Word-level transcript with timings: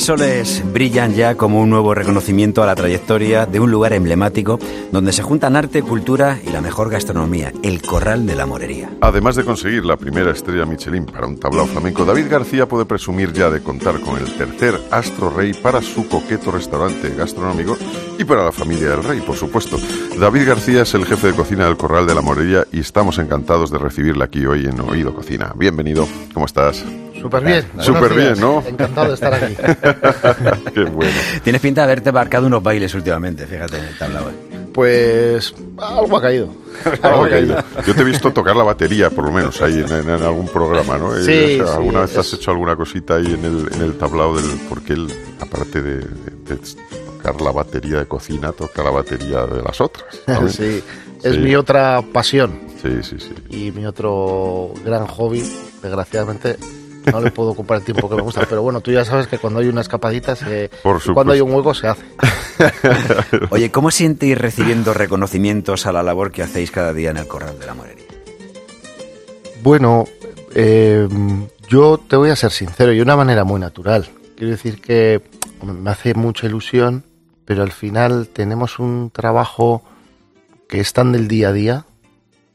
Tres 0.00 0.06
soles 0.06 0.64
brillan 0.72 1.12
ya 1.12 1.34
como 1.34 1.60
un 1.60 1.68
nuevo 1.68 1.92
reconocimiento 1.92 2.62
a 2.62 2.66
la 2.66 2.74
trayectoria 2.74 3.44
de 3.44 3.60
un 3.60 3.70
lugar 3.70 3.92
emblemático 3.92 4.58
donde 4.90 5.12
se 5.12 5.22
juntan 5.22 5.56
arte, 5.56 5.82
cultura 5.82 6.40
y 6.42 6.48
la 6.48 6.62
mejor 6.62 6.88
gastronomía, 6.88 7.52
el 7.62 7.82
Corral 7.82 8.26
de 8.26 8.34
la 8.34 8.46
Morería. 8.46 8.88
Además 9.02 9.36
de 9.36 9.44
conseguir 9.44 9.84
la 9.84 9.98
primera 9.98 10.30
estrella 10.30 10.64
Michelin 10.64 11.04
para 11.04 11.26
un 11.26 11.38
tablao 11.38 11.66
flamenco, 11.66 12.06
David 12.06 12.30
García 12.30 12.66
puede 12.66 12.86
presumir 12.86 13.34
ya 13.34 13.50
de 13.50 13.62
contar 13.62 14.00
con 14.00 14.16
el 14.16 14.24
tercer 14.38 14.80
Astro 14.90 15.28
Rey 15.28 15.52
para 15.52 15.82
su 15.82 16.08
coqueto 16.08 16.50
restaurante 16.50 17.14
gastronómico 17.14 17.76
y 18.18 18.24
para 18.24 18.46
la 18.46 18.52
familia 18.52 18.92
del 18.92 19.04
rey, 19.04 19.20
por 19.20 19.36
supuesto. 19.36 19.76
David 20.18 20.48
García 20.48 20.80
es 20.80 20.94
el 20.94 21.04
jefe 21.04 21.26
de 21.26 21.34
cocina 21.34 21.66
del 21.66 21.76
Corral 21.76 22.06
de 22.06 22.14
la 22.14 22.22
Morería 22.22 22.66
y 22.72 22.80
estamos 22.80 23.18
encantados 23.18 23.70
de 23.70 23.76
recibirle 23.76 24.24
aquí 24.24 24.46
hoy 24.46 24.64
en 24.64 24.80
Oído 24.80 25.14
Cocina. 25.14 25.52
Bienvenido, 25.54 26.08
¿cómo 26.32 26.46
estás? 26.46 26.86
Súper 27.20 27.44
bien. 27.44 27.64
Súper 27.80 28.14
bien, 28.14 28.40
¿no? 28.40 28.62
Encantado 28.66 29.08
de 29.08 29.14
estar 29.14 29.34
aquí. 29.34 29.54
Qué 30.74 30.84
bueno. 30.84 31.12
Tienes 31.42 31.60
pinta 31.60 31.82
de 31.82 31.84
haberte 31.84 32.12
marcado 32.12 32.46
unos 32.46 32.62
bailes 32.62 32.94
últimamente, 32.94 33.46
fíjate 33.46 33.78
en 33.78 33.84
el 33.84 33.98
tablao. 33.98 34.30
Pues 34.72 35.52
algo 35.78 36.16
ha 36.16 36.22
caído. 36.22 36.48
Algo 37.02 37.24
ha 37.24 37.28
caído. 37.28 37.56
Yo 37.86 37.94
te 37.94 38.00
he 38.00 38.04
visto 38.04 38.32
tocar 38.32 38.54
la 38.56 38.62
batería, 38.62 39.10
por 39.10 39.24
lo 39.24 39.32
menos, 39.32 39.60
ahí 39.60 39.80
en, 39.86 39.92
en 39.92 40.22
algún 40.22 40.46
programa, 40.48 40.96
¿no? 40.96 41.12
Sí, 41.16 41.30
Eh, 41.32 41.62
o 41.62 41.66
sea, 41.66 41.76
¿Alguna 41.76 42.06
sí, 42.06 42.14
vez 42.16 42.18
has 42.18 42.32
hecho 42.34 42.50
alguna 42.52 42.76
cosita 42.76 43.16
ahí 43.16 43.26
en 43.26 43.44
el, 43.44 43.68
en 43.74 43.82
el 43.82 43.98
tablao 43.98 44.34
del... 44.36 44.46
Porque 44.68 44.92
él, 44.94 45.08
aparte 45.40 45.82
de, 45.82 45.96
de- 45.96 46.06
de 46.48 46.56
tocar 47.16 47.40
la 47.40 47.50
batería 47.50 47.98
de 47.98 48.06
cocina, 48.06 48.52
toca 48.52 48.82
la 48.84 48.90
batería 48.90 49.44
de 49.44 49.60
las 49.62 49.80
otras. 49.80 50.06
¿sabes? 50.26 50.52
Sí, 50.54 50.82
es 51.22 51.32
Sí. 51.34 51.38
mi 51.40 51.54
otra 51.56 52.00
pasión 52.14 52.60
Sí, 52.80 53.02
sí, 53.02 53.16
sí. 53.18 53.34
y 53.50 53.72
mi 53.72 53.84
otro 53.86 54.72
gran 54.84 55.06
hobby. 55.08 55.42
Desgraciadamente 55.82 56.56
no 57.10 57.20
le 57.20 57.30
puedo 57.30 57.50
ocupar 57.50 57.78
el 57.78 57.84
tiempo 57.84 58.08
que 58.08 58.16
me 58.16 58.22
gusta, 58.22 58.46
pero 58.48 58.62
bueno, 58.62 58.80
tú 58.80 58.90
ya 58.92 59.04
sabes 59.04 59.26
que 59.26 59.38
cuando 59.38 59.60
hay 59.60 59.68
una 59.68 59.80
escapadita, 59.80 60.34
se- 60.36 60.70
Por 60.82 61.00
y 61.04 61.12
cuando 61.12 61.32
hay 61.32 61.40
un 61.40 61.52
hueco 61.52 61.72
se 61.74 61.88
hace. 61.88 62.04
Oye, 63.50 63.70
¿cómo 63.70 63.90
siente 63.90 64.26
ir 64.26 64.38
recibiendo 64.38 64.92
reconocimientos 64.94 65.86
a 65.86 65.92
la 65.92 66.02
labor 66.02 66.30
que 66.32 66.42
hacéis 66.42 66.70
cada 66.70 66.92
día 66.92 67.10
en 67.10 67.16
el 67.18 67.26
Corral 67.26 67.58
de 67.58 67.66
la 67.66 67.74
Morería? 67.74 68.04
Bueno, 69.62 70.04
eh, 70.54 71.08
yo 71.68 71.98
te 71.98 72.16
voy 72.16 72.30
a 72.30 72.36
ser 72.36 72.50
sincero 72.50 72.92
y 72.92 72.96
de 72.96 73.02
una 73.02 73.16
manera 73.16 73.44
muy 73.44 73.60
natural. 73.60 74.08
Quiero 74.36 74.52
decir 74.52 74.80
que 74.80 75.22
me 75.62 75.90
hace 75.90 76.14
mucha 76.14 76.46
ilusión, 76.46 77.04
pero 77.44 77.62
al 77.62 77.72
final 77.72 78.28
tenemos 78.28 78.78
un 78.78 79.10
trabajo 79.10 79.82
que 80.68 80.80
es 80.80 80.92
tan 80.92 81.12
del 81.12 81.28
día 81.28 81.48
a 81.48 81.52
día 81.52 81.84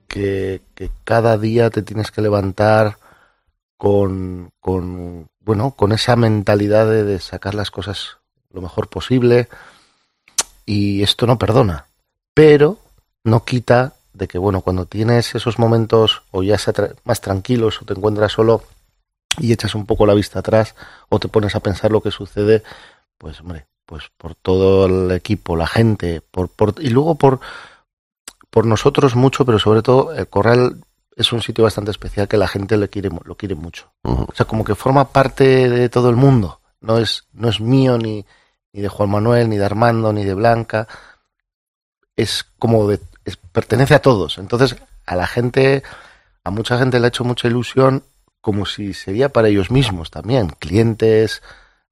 que, 0.08 0.62
que 0.74 0.90
cada 1.04 1.38
día 1.38 1.70
te 1.70 1.82
tienes 1.84 2.12
que 2.12 2.22
levantar 2.22 2.98
con, 3.78 4.52
con, 4.60 5.30
bueno, 5.40 5.72
con 5.72 5.92
esa 5.92 6.16
mentalidad 6.16 6.90
de, 6.90 7.04
de 7.04 7.20
sacar 7.20 7.56
las 7.56 7.72
cosas 7.72 8.18
lo 8.52 8.62
mejor 8.62 8.88
posible. 8.90 9.50
Y 10.66 11.04
esto 11.04 11.28
no 11.28 11.38
perdona, 11.38 11.88
pero 12.34 12.80
no 13.24 13.44
quita 13.44 13.94
de 14.14 14.28
que, 14.28 14.38
bueno, 14.38 14.62
cuando 14.62 14.86
tienes 14.86 15.36
esos 15.36 15.60
momentos 15.60 16.24
o 16.32 16.42
ya 16.42 16.58
sea 16.58 16.74
más 17.04 17.22
tranquilos 17.22 17.82
o 17.82 17.86
te 17.86 17.94
encuentras 17.94 18.32
solo 18.32 18.64
y 19.38 19.52
echas 19.52 19.76
un 19.76 19.86
poco 19.86 20.06
la 20.06 20.14
vista 20.14 20.40
atrás 20.40 20.76
o 21.10 21.20
te 21.20 21.28
pones 21.28 21.56
a 21.56 21.60
pensar 21.60 21.92
lo 21.92 22.02
que 22.02 22.12
sucede, 22.12 22.64
pues, 23.18 23.42
hombre, 23.42 23.68
pues 23.86 24.10
por 24.18 24.36
todo 24.36 24.86
el 24.86 25.12
equipo, 25.12 25.56
la 25.56 25.68
gente, 25.68 26.22
por, 26.22 26.50
por 26.50 26.76
y 26.80 26.90
luego 26.90 27.16
por, 27.16 27.40
por 28.50 28.66
nosotros 28.66 29.16
mucho, 29.16 29.46
pero 29.46 29.60
sobre 29.60 29.82
todo 29.82 30.14
el 30.14 30.28
Corral 30.28 30.78
es 31.16 31.32
un 31.32 31.42
sitio 31.42 31.64
bastante 31.64 31.92
especial 31.92 32.28
que 32.28 32.38
la 32.38 32.48
gente 32.48 32.78
le 32.78 32.90
quiere, 32.90 33.10
lo 33.24 33.36
quiere 33.36 33.56
mucho. 33.56 33.92
O 34.04 34.28
sea, 34.34 34.46
como 34.46 34.64
que 34.66 34.76
forma 34.76 35.10
parte 35.10 35.70
de 35.70 35.90
todo 35.90 36.10
el 36.10 36.16
mundo. 36.16 36.60
No 36.82 36.98
es, 37.00 37.24
no 37.34 37.48
es 37.50 37.60
mío, 37.62 37.98
ni, 37.98 38.26
ni 38.74 38.82
de 38.82 38.90
Juan 38.90 39.10
Manuel, 39.10 39.50
ni 39.50 39.58
de 39.58 39.66
Armando, 39.66 40.12
ni 40.14 40.24
de 40.26 40.34
Blanca. 40.34 40.88
Es 42.16 42.44
como 42.60 42.88
de, 42.88 43.00
es- 43.26 43.38
pertenece 43.38 43.96
a 43.96 44.02
todos. 44.02 44.38
Entonces, 44.38 44.76
a 45.06 45.16
la 45.16 45.28
gente, 45.28 45.84
a 46.44 46.52
mucha 46.52 46.78
gente 46.78 47.00
le 47.00 47.06
ha 47.06 47.10
hecho 47.10 47.24
mucha 47.24 47.48
ilusión, 47.48 48.04
como 48.42 48.66
si 48.66 48.94
sería 48.94 49.30
para 49.30 49.48
ellos 49.48 49.72
mismos 49.72 50.12
también. 50.12 50.50
Clientes, 50.60 51.42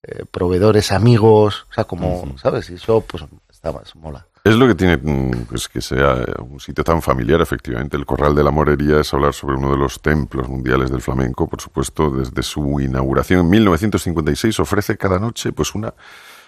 eh, 0.03 0.25
proveedores, 0.29 0.91
amigos. 0.91 1.65
O 1.69 1.73
sea, 1.73 1.83
como. 1.85 2.19
¿sabes? 2.37 2.69
Y 2.69 2.75
eso, 2.75 3.01
pues, 3.01 3.23
está 3.49 3.71
más 3.71 3.95
mola. 3.95 4.27
Es 4.45 4.55
lo 4.55 4.67
que 4.67 4.75
tiene 4.75 4.97
mm, 4.97 5.45
pues, 5.47 5.69
que 5.69 5.79
sea 5.79 6.17
un 6.39 6.59
sitio 6.59 6.83
tan 6.83 7.01
familiar, 7.01 7.39
efectivamente. 7.39 7.95
El 7.95 8.05
Corral 8.05 8.35
de 8.35 8.43
la 8.43 8.51
Morería 8.51 8.99
es 8.99 9.13
hablar 9.13 9.33
sobre 9.33 9.55
uno 9.55 9.71
de 9.71 9.77
los 9.77 10.01
templos 10.01 10.49
mundiales 10.49 10.91
del 10.91 11.01
flamenco. 11.01 11.47
Por 11.47 11.61
supuesto, 11.61 12.09
desde 12.09 12.43
su 12.43 12.81
inauguración 12.81 13.39
en 13.39 13.49
1956 13.49 14.59
ofrece 14.59 14.97
cada 14.97 15.17
noche 15.17 15.53
pues 15.53 15.73
una 15.75 15.93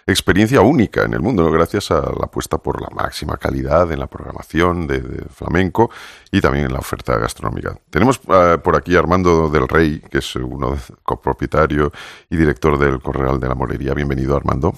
experiencia 0.05 0.59
única 0.59 1.03
en 1.03 1.13
el 1.13 1.22
mundo, 1.22 1.50
gracias 1.50 1.89
a 1.89 2.01
la 2.01 2.25
apuesta 2.25 2.57
por 2.57 2.81
la 2.81 2.89
máxima 2.89 3.38
calidad 3.38 3.89
en 3.91 4.00
la 4.00 4.07
programación 4.07 4.88
de, 4.88 5.01
flamenco 5.34 5.89
y 6.31 6.41
también 6.41 6.66
en 6.66 6.73
la 6.73 6.79
oferta 6.79 7.17
gastronómica. 7.17 7.79
Tenemos 7.89 8.19
eh, 8.28 8.57
por 8.61 8.75
aquí 8.75 8.97
Armando 8.97 9.50
del 9.50 9.69
Rey, 9.69 10.01
que 10.01 10.17
es 10.17 10.35
uno 10.35 10.78
copropietario 11.01 11.94
y 12.29 12.35
director 12.35 12.78
del 12.78 13.00
Corral 13.00 13.39
de 13.39 13.47
la 13.47 13.55
Morería. 13.55 13.94
Bienvenido, 13.94 14.35
Armando. 14.35 14.73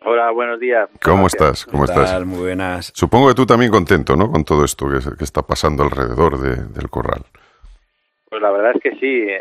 Hola, 0.00 0.30
buenos 0.30 0.60
días. 0.60 0.88
¿Cómo 1.02 1.22
Gracias. 1.24 1.42
estás? 1.42 1.66
¿Cómo 1.66 1.84
¿Qué 1.84 1.92
estás? 1.92 2.24
Muy 2.24 2.38
buenas. 2.40 2.92
Supongo 2.94 3.28
que 3.28 3.34
tú 3.34 3.46
también 3.46 3.70
contento, 3.70 4.16
¿no? 4.16 4.30
Con 4.30 4.44
todo 4.44 4.64
esto 4.64 4.86
que, 4.88 4.98
que 5.16 5.24
está 5.24 5.42
pasando 5.42 5.82
alrededor 5.82 6.38
de- 6.40 6.64
del 6.72 6.88
corral. 6.88 7.22
Pues 8.30 8.40
la 8.40 8.50
verdad 8.50 8.72
es 8.76 8.82
que 8.82 8.92
sí. 8.98 9.26
eh, 9.28 9.40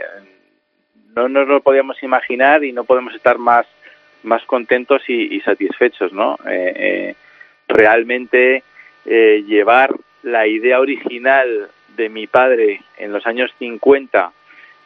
No 1.15 1.29
nos 1.29 1.47
lo 1.47 1.61
podíamos 1.61 2.01
imaginar 2.03 2.63
y 2.63 2.71
no 2.73 2.83
podemos 2.85 3.13
estar 3.13 3.37
más, 3.37 3.67
más 4.23 4.43
contentos 4.45 5.03
y, 5.07 5.35
y 5.35 5.41
satisfechos, 5.41 6.11
¿no? 6.11 6.35
Eh, 6.47 6.73
eh, 6.75 7.15
realmente 7.67 8.63
eh, 9.05 9.43
llevar 9.47 9.95
la 10.23 10.47
idea 10.47 10.79
original 10.79 11.69
de 11.95 12.09
mi 12.09 12.25
padre 12.27 12.81
en 12.97 13.11
los 13.13 13.25
años 13.27 13.51
50 13.59 14.31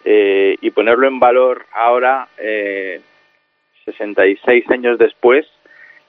eh, 0.03 0.57
y 0.61 0.69
ponerlo 0.71 1.07
en 1.07 1.19
valor 1.19 1.65
ahora, 1.73 2.27
eh, 2.37 3.01
66 3.85 4.69
años 4.69 4.97
después, 4.97 5.45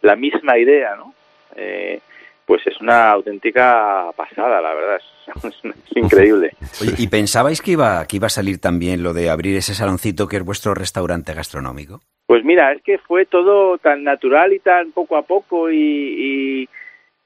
la 0.03 0.17
misma 0.17 0.59
idea, 0.59 0.97
¿no? 0.97 1.15
Eh, 1.57 2.01
pues 2.45 2.67
es 2.67 2.81
una 2.81 3.11
auténtica 3.11 4.11
pasada, 4.17 4.61
la 4.61 4.75
verdad, 4.75 4.97
es, 4.97 5.45
es 5.65 5.97
increíble. 5.97 6.51
Oye, 6.81 6.95
¿y 6.99 7.09
pensabais 7.09 7.63
que 7.63 7.73
iba, 7.73 8.05
que 8.07 8.17
iba 8.17 8.27
a 8.27 8.31
salir 8.31 8.61
también 8.61 9.03
lo 9.03 9.13
de 9.13 9.31
abrir 9.31 9.57
ese 9.57 9.75
saloncito 9.75 10.27
que 10.27 10.37
es 10.37 10.45
vuestro 10.45 10.75
restaurante 10.75 11.33
gastronómico? 11.35 12.01
Pues 12.27 12.45
mira, 12.45 12.73
es 12.73 12.83
que 12.83 12.99
fue 12.99 13.27
todo 13.27 13.79
tan 13.79 14.05
natural 14.05 14.53
y 14.53 14.59
tan 14.59 14.93
poco 14.93 15.17
a 15.17 15.23
poco 15.23 15.71
y, 15.71 15.77
y, 15.77 16.69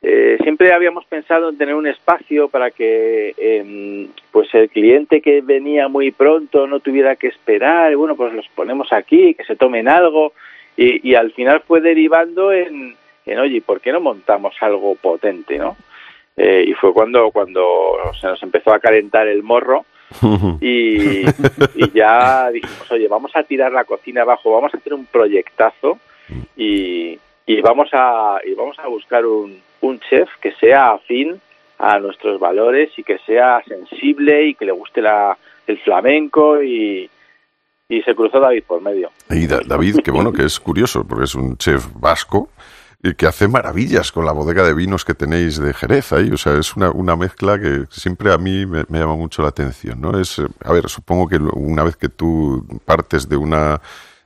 eh, 0.03 0.39
siempre 0.43 0.73
habíamos 0.73 1.05
pensado 1.07 1.49
en 1.49 1.59
tener 1.59 1.75
un 1.75 1.87
espacio 1.87 2.49
para 2.49 2.71
que 2.71 3.35
em, 3.37 4.09
pues 4.31 4.49
el 4.55 4.69
cliente 4.69 5.21
que 5.21 5.41
venía 5.41 5.89
muy 5.89 6.13
pronto 6.13 6.67
no 6.67 6.81
tuviera 6.81 7.17
que 7.17 7.29
esperar, 7.29 7.97
bueno, 7.97 8.15
pues 8.15 8.33
los 8.35 8.47
ponemos 8.55 8.93
aquí, 8.93 9.35
que 9.35 9.45
se 9.45 9.57
tomen 9.57 9.89
algo 9.89 10.33
y, 10.77 11.11
y 11.11 11.15
al 11.15 11.33
final 11.33 11.63
fue 11.67 11.81
derivando 11.81 12.53
en, 12.53 12.97
en, 13.25 13.39
oye, 13.39 13.61
¿por 13.61 13.81
qué 13.81 13.93
no 13.93 14.01
montamos 14.01 14.55
algo 14.61 14.95
potente, 14.95 15.59
no? 15.59 15.77
Eh, 16.37 16.65
y 16.69 16.75
fue 16.75 16.93
cuando, 16.93 17.31
cuando 17.31 17.97
se 18.21 18.27
nos 18.27 18.43
empezó 18.43 18.73
a 18.73 18.79
calentar 18.79 19.27
el 19.27 19.43
morro 19.43 19.87
y, 20.61 21.23
y 21.27 21.91
ya 21.95 22.51
dijimos, 22.51 22.91
oye, 22.91 23.09
vamos 23.09 23.35
a 23.35 23.43
tirar 23.43 23.73
la 23.73 23.85
cocina 23.85 24.23
abajo, 24.23 24.53
vamos 24.53 24.75
a 24.75 24.77
hacer 24.77 24.93
un 24.93 25.07
proyectazo 25.07 25.99
y, 26.57 27.19
y 27.47 27.61
vamos 27.63 27.89
a 27.93 28.41
y 28.45 28.55
vamos 28.55 28.79
a 28.79 28.89
buscar 28.89 29.25
un, 29.25 29.61
un 29.81 30.01
chef 30.01 30.29
que 30.41 30.53
sea 30.53 30.91
afín 30.91 31.41
a 31.79 31.99
nuestros 31.99 32.39
valores 32.39 32.91
y 32.99 33.03
que 33.03 33.19
sea 33.19 33.63
sensible 33.67 34.47
y 34.47 34.55
que 34.55 34.67
le 34.67 34.73
guste 34.73 35.01
la, 35.01 35.37
el 35.67 35.79
flamenco 35.79 36.63
y, 36.63 37.09
y 37.89 38.03
se 38.03 38.15
cruzó 38.15 38.41
David 38.41 38.65
por 38.67 38.81
medio. 38.81 39.11
David, 39.29 40.01
que 40.03 40.11
bueno, 40.11 40.33
que 40.33 40.45
es 40.45 40.59
curioso, 40.59 41.05
porque 41.05 41.25
es 41.25 41.35
un 41.35 41.57
chef 41.57 41.87
vasco 41.95 42.49
y 43.03 43.15
que 43.15 43.27
hace 43.27 43.47
maravillas 43.47 44.11
con 44.11 44.25
la 44.25 44.33
bodega 44.33 44.65
de 44.65 44.75
vinos 44.75 45.05
que 45.05 45.15
tenéis 45.15 45.59
de 45.59 45.73
Jerez 45.73 46.13
ahí. 46.13 46.31
O 46.33 46.37
sea, 46.37 46.55
es 46.59 46.75
una, 46.77 46.91
una 46.91 47.15
mezcla 47.15 47.61
que 47.61 47.85
siempre 47.91 48.33
a 48.33 48.39
mí 48.39 48.67
me, 48.67 48.85
llama 48.89 49.15
mucho 49.17 49.43
la 49.43 49.49
atención, 49.49 50.01
¿no? 50.01 50.19
Es, 50.19 50.41
a 50.65 50.73
ver, 50.73 50.89
supongo 50.89 51.29
que 51.29 51.37
una 51.37 51.85
vez 51.85 51.97
que 51.97 52.09
tú 52.09 52.67
partes 52.85 53.29
de 53.29 53.37
una... 53.37 53.81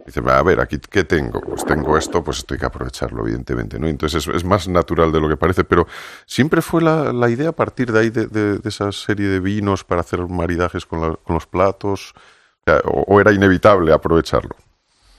Dices, 0.06 0.24
a 0.26 0.42
ver, 0.42 0.60
aquí, 0.60 0.78
¿qué 0.78 1.04
tengo? 1.04 1.42
Pues 1.42 1.64
tengo 1.66 1.98
esto, 1.98 2.24
pues 2.24 2.38
esto 2.38 2.54
hay 2.54 2.60
que 2.60 2.66
aprovecharlo, 2.66 3.20
evidentemente, 3.22 3.78
¿no? 3.78 3.86
Entonces 3.86 4.26
es, 4.26 4.34
es 4.34 4.44
más 4.44 4.66
natural 4.66 5.12
de 5.12 5.20
lo 5.20 5.28
que 5.28 5.36
parece, 5.36 5.62
pero 5.62 5.86
siempre 6.24 6.62
fue 6.62 6.80
la, 6.80 7.12
la 7.12 7.28
idea 7.28 7.50
a 7.50 7.52
partir 7.52 7.92
de 7.92 8.00
ahí, 8.00 8.10
de, 8.10 8.26
de- 8.26 8.60
esa 8.66 8.90
serie 8.92 9.28
de 9.28 9.40
vinos 9.40 9.84
para 9.84 10.00
hacer 10.00 10.26
maridajes 10.26 10.86
con, 10.86 11.16
con 11.16 11.34
los 11.34 11.46
platos, 11.46 12.14
o, 12.84 13.20
era 13.20 13.32
inevitable 13.32 13.92
aprovecharlo. 13.92 14.54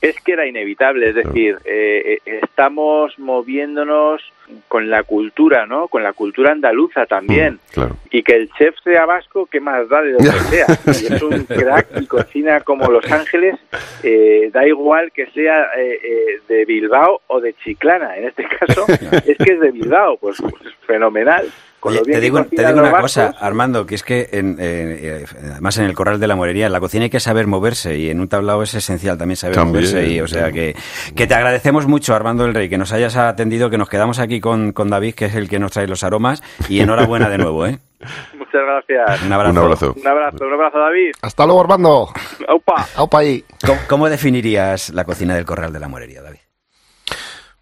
es 0.02 0.16
que 0.22 0.34
era 0.34 0.48
inevitable, 0.48 1.10
es 1.10 1.16
decir, 1.16 1.58
eh, 1.66 2.18
eh, 2.26 2.40
estamos 2.42 3.18
moviéndonos 3.20 4.22
con 4.68 4.90
la 4.90 5.04
cultura, 5.04 5.66
¿no? 5.66 5.88
Con 5.88 6.04
la 6.04 6.14
cultura 6.14 6.52
andaluza 6.52 7.06
también. 7.06 7.56
Mm, 7.56 7.74
claro. 7.74 7.96
Y 8.10 8.24
que 8.24 8.36
el 8.36 8.50
chef 8.54 8.76
sea 8.84 9.06
vasco, 9.06 9.48
¿qué 9.52 9.60
más 9.60 9.88
da 9.90 10.02
de 10.02 10.14
donde 10.14 10.32
sea? 10.32 10.68
Si 10.94 11.06
es 11.14 11.22
un 11.22 11.44
crack 11.46 11.88
y 12.00 12.06
cocina 12.08 12.62
como 12.62 12.90
Los 12.90 13.10
Ángeles, 13.12 13.60
eh, 14.04 14.50
da 14.54 14.66
igual 14.68 15.12
que 15.12 15.28
sea 15.28 15.70
eh, 15.78 16.00
eh, 16.04 16.42
de 16.48 16.66
Bilbao 16.66 17.22
o 17.28 17.40
de 17.40 17.54
Chiclana. 17.64 18.18
En 18.18 18.26
este 18.26 18.46
caso, 18.48 18.86
es 19.26 19.38
que 19.38 19.54
es 19.54 19.60
de 19.60 19.72
Bilbao, 19.72 20.18
pues, 20.18 20.38
pues 20.42 20.74
fenomenal. 20.86 21.52
Oye, 21.84 22.02
te 22.02 22.20
digo, 22.20 22.44
te 22.46 22.66
digo 22.66 22.80
una 22.80 23.02
cosa. 23.02 23.34
Armando, 23.40 23.86
que 23.86 23.96
es 23.96 24.04
que 24.04 24.30
en, 24.32 24.58
eh, 24.60 25.24
eh, 25.24 25.26
además 25.52 25.78
en 25.80 25.86
el 25.86 25.94
corral 25.94 26.20
de 26.20 26.28
la 26.28 26.36
morería, 26.36 26.68
en 26.68 26.72
la 26.72 26.80
cocina 26.80 27.06
hay 27.06 27.10
que 27.10 27.20
saber 27.20 27.48
moverse 27.48 27.98
y 27.98 28.10
en 28.10 28.20
un 28.20 28.28
tablao 28.28 28.62
es 28.62 28.76
esencial 28.76 29.18
también 29.18 29.36
saber 29.36 29.56
También, 29.56 29.86
moverse. 29.86 30.08
Y, 30.08 30.22
o 30.22 30.28
sea 30.28 30.52
que, 30.52 30.76
que 31.16 31.26
te 31.26 31.34
agradecemos 31.34 31.88
mucho, 31.88 32.14
Armando 32.14 32.46
el 32.46 32.54
Rey, 32.54 32.70
que 32.70 32.78
nos 32.78 32.94
hayas 32.94 33.16
atendido, 33.18 33.70
que 33.70 33.80
nos 33.80 33.90
quedamos 33.90 34.20
aquí 34.20 34.40
con, 34.42 34.74
con 34.74 34.90
David, 34.90 35.16
que 35.16 35.26
es 35.26 35.36
el 35.36 35.48
que 35.48 35.60
nos 35.60 35.72
trae 35.72 35.88
los 35.88 36.04
aromas. 36.04 36.44
Y 36.68 36.80
enhorabuena 36.82 37.30
de 37.30 37.38
nuevo, 37.38 37.66
¿eh? 37.66 37.80
Muchas 38.38 38.62
gracias. 38.66 39.22
Un 39.24 39.32
abrazo. 39.34 39.52
Un 39.52 39.58
abrazo. 39.66 39.94
Un 39.96 40.08
abrazo, 40.08 40.46
un 40.46 40.54
abrazo, 40.54 40.78
David. 40.80 41.12
Hasta 41.22 41.46
luego, 41.46 41.62
Armando. 41.62 42.10
¡Aupa! 42.48 42.88
Aupa 42.96 43.20
ahí. 43.20 43.46
¿Cómo, 43.66 43.80
cómo 43.88 44.10
definirías 44.10 44.90
la 44.90 45.06
cocina 45.06 45.36
del 45.36 45.46
corral 45.46 45.72
de 45.72 45.80
la 45.80 45.88
morería, 45.88 46.22
David? 46.22 46.40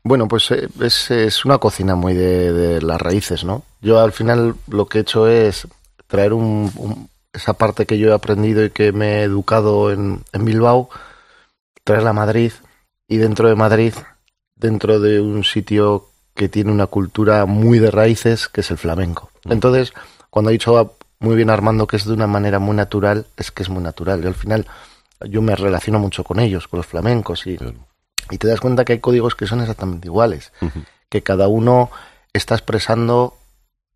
Bueno, 0.03 0.27
pues 0.27 0.49
eh, 0.51 0.67
es, 0.81 1.11
es 1.11 1.45
una 1.45 1.57
cocina 1.57 1.95
muy 1.95 2.13
de, 2.13 2.53
de 2.53 2.81
las 2.81 2.99
raíces, 3.01 3.43
¿no? 3.43 3.63
Yo 3.81 3.99
al 3.99 4.13
final 4.13 4.55
lo 4.69 4.85
que 4.85 4.99
he 4.99 5.01
hecho 5.01 5.27
es 5.27 5.67
traer 6.07 6.33
un, 6.33 6.71
un- 6.77 7.09
esa 7.33 7.53
parte 7.53 7.85
que 7.85 7.97
yo 7.99 8.09
he 8.09 8.13
aprendido 8.13 8.63
y 8.63 8.71
que 8.71 8.91
me 8.91 9.19
he 9.19 9.23
educado 9.23 9.91
en, 9.91 10.23
en 10.33 10.45
Bilbao, 10.45 10.89
traerla 11.83 12.09
a 12.11 12.13
Madrid 12.13 12.51
y 13.07 13.17
dentro 13.17 13.49
de 13.49 13.55
Madrid, 13.55 13.93
dentro 14.55 14.99
de 14.99 15.19
un 15.21 15.43
sitio 15.43 16.05
que 16.35 16.49
tiene 16.49 16.71
una 16.71 16.87
cultura 16.87 17.45
muy 17.45 17.79
de 17.79 17.91
raíces, 17.91 18.47
que 18.47 18.61
es 18.61 18.71
el 18.71 18.77
flamenco. 18.77 19.29
Entonces, 19.45 19.93
cuando 20.29 20.49
ha 20.49 20.51
dicho 20.51 20.95
muy 21.19 21.35
bien 21.35 21.49
Armando 21.49 21.85
que 21.87 21.97
es 21.97 22.05
de 22.05 22.13
una 22.13 22.27
manera 22.27 22.59
muy 22.59 22.75
natural, 22.75 23.25
es 23.37 23.51
que 23.51 23.63
es 23.63 23.69
muy 23.69 23.83
natural. 23.83 24.23
Y 24.23 24.27
al 24.27 24.35
final 24.35 24.65
yo 25.21 25.41
me 25.41 25.55
relaciono 25.55 25.99
mucho 25.99 26.23
con 26.23 26.39
ellos, 26.39 26.67
con 26.67 26.77
los 26.77 26.87
flamencos 26.87 27.45
y, 27.45 27.57
Claro. 27.57 27.75
y 28.29 28.37
te 28.37 28.47
das 28.47 28.61
cuenta 28.61 28.85
que 28.85 28.93
hay 28.93 28.99
códigos 28.99 29.35
que 29.35 29.47
son 29.47 29.59
exactamente 29.59 30.07
iguales, 30.07 30.53
que 31.09 31.21
cada 31.23 31.47
uno 31.49 31.89
está 32.31 32.55
expresando 32.55 33.35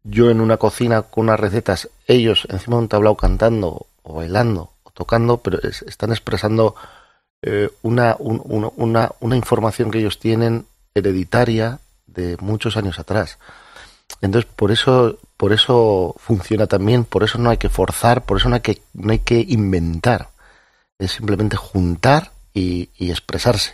yo 0.04 0.30
en 0.30 0.42
una 0.42 0.58
cocina 0.58 1.04
con 1.04 1.26
unas 1.26 1.40
recetas, 1.40 1.88
ellos 2.08 2.46
encima 2.50 2.76
de 2.76 2.82
un 2.84 2.90
tablao 2.90 3.16
cantando 3.16 3.86
o 4.02 4.14
bailando 4.16 4.72
o 4.84 4.90
tocando, 4.92 5.38
pero 5.38 5.60
es- 5.62 5.84
están 5.84 6.12
expresando 6.12 6.76
eh, 7.46 7.70
una, 7.84 8.16
un- 8.20 8.42
un- 8.44 8.72
una, 8.76 9.12
una 9.22 9.36
información 9.38 9.92
que 9.92 10.00
ellos 10.00 10.20
tienen 10.20 10.66
hereditaria 10.94 11.80
de 12.14 12.38
muchos 12.40 12.78
años 12.78 13.00
atrás. 13.00 13.38
Entonces, 14.22 14.50
por 14.56 14.72
eso, 14.72 15.18
por 15.38 15.54
eso 15.54 16.16
funciona 16.18 16.68
también, 16.68 17.04
por 17.04 17.24
eso 17.24 17.38
no 17.38 17.50
hay 17.50 17.58
que 17.58 17.70
forzar, 17.70 18.24
por 18.24 18.38
eso 18.38 18.50
no 18.50 18.56
hay 18.56 18.62
que, 18.62 18.82
no 18.94 19.12
hay 19.12 19.20
que 19.20 19.46
inventar. 19.48 20.30
Es 21.00 21.12
simplemente 21.12 21.58
juntar 21.58 22.32
y, 22.54 22.90
y 22.98 23.12
expresarse. 23.12 23.74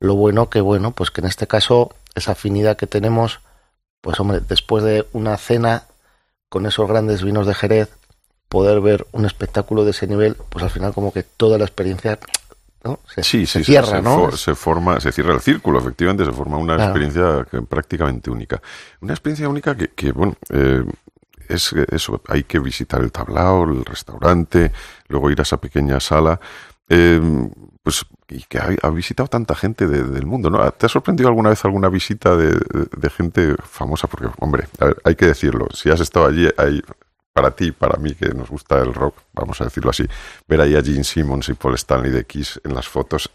Lo 0.00 0.14
bueno 0.14 0.48
que, 0.48 0.60
bueno, 0.60 0.92
pues 0.92 1.10
que 1.10 1.20
en 1.20 1.26
este 1.26 1.46
caso, 1.46 1.94
esa 2.14 2.32
afinidad 2.32 2.76
que 2.76 2.86
tenemos, 2.86 3.40
pues 4.00 4.18
hombre, 4.20 4.40
después 4.40 4.82
de 4.84 5.06
una 5.12 5.36
cena 5.36 5.84
con 6.48 6.66
esos 6.66 6.88
grandes 6.88 7.22
vinos 7.22 7.46
de 7.46 7.54
Jerez, 7.54 7.90
poder 8.48 8.80
ver 8.80 9.06
un 9.12 9.24
espectáculo 9.24 9.84
de 9.84 9.90
ese 9.90 10.06
nivel, 10.06 10.36
pues 10.36 10.62
al 10.62 10.70
final 10.70 10.94
como 10.94 11.12
que 11.12 11.22
toda 11.22 11.58
la 11.58 11.64
experiencia 11.64 12.18
¿no? 12.84 13.00
se, 13.06 13.22
Sí, 13.22 13.46
se 13.46 13.60
sí, 13.60 13.64
cierra, 13.64 13.86
se, 13.88 14.02
¿no? 14.02 14.14
for- 14.16 14.38
se 14.38 14.54
forma, 14.54 15.00
se 15.00 15.10
cierra 15.12 15.34
el 15.34 15.40
círculo, 15.40 15.78
efectivamente, 15.78 16.24
se 16.24 16.32
forma 16.32 16.56
una 16.58 16.76
Claro. 16.76 16.90
experiencia 16.90 17.46
que- 17.50 17.62
prácticamente 17.62 18.30
única. 18.30 18.60
Una 19.00 19.12
experiencia 19.14 19.48
única 19.48 19.74
que, 19.76 19.88
que, 19.88 20.12
bueno, 20.12 20.36
eh, 20.50 20.84
es 21.48 21.72
eso, 21.90 22.22
hay 22.28 22.44
que 22.44 22.58
visitar 22.58 23.00
el 23.02 23.10
tablao, 23.12 23.64
el 23.64 23.84
restaurante, 23.84 24.72
luego 25.08 25.30
ir 25.30 25.38
a 25.40 25.42
esa 25.42 25.58
pequeña 25.58 26.00
sala, 26.00 26.38
eh, 26.88 27.20
pues, 27.82 28.04
y 28.28 28.42
que 28.44 28.58
ha, 28.58 28.70
ha 28.82 28.90
visitado 28.90 29.28
tanta 29.28 29.54
gente 29.54 29.86
de- 29.86 30.02
del 30.04 30.24
mundo, 30.26 30.48
¿no? 30.50 30.70
¿Te 30.72 30.86
ha 30.86 30.88
sorprendido 30.88 31.28
alguna 31.28 31.50
vez 31.50 31.64
alguna 31.64 31.88
visita 31.90 32.34
de, 32.36 32.48
de- 32.52 32.88
de 32.96 33.10
gente 33.10 33.54
famosa? 33.62 34.06
Porque, 34.06 34.28
hombre, 34.40 34.68
ver, 34.80 34.96
hay 35.04 35.14
que 35.16 35.26
decirlo, 35.26 35.66
si 35.72 35.90
has 35.90 36.00
estado 36.00 36.26
allí, 36.26 36.48
hay, 36.56 36.82
para 37.34 37.50
ti, 37.50 37.72
para 37.72 37.98
mí, 37.98 38.14
que 38.14 38.28
nos 38.28 38.48
gusta 38.48 38.78
el 38.78 38.94
rock, 38.94 39.16
vamos 39.32 39.60
a 39.60 39.64
decirlo 39.64 39.90
así, 39.90 40.04
ver 40.46 40.60
ahí 40.60 40.76
a 40.76 40.82
Gene 40.82 41.02
Simmons 41.02 41.48
y 41.48 41.54
Paul 41.54 41.74
Stanley 41.74 42.12
de 42.12 42.24
Kiss 42.24 42.60
en 42.62 42.72
las 42.72 42.86
fotos 42.86 43.28